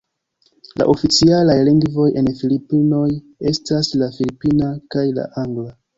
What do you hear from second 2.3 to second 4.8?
Filipinoj estas la filipina